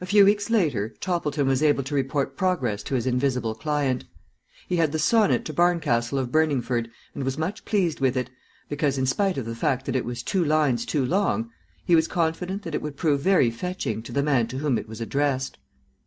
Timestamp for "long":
11.04-11.50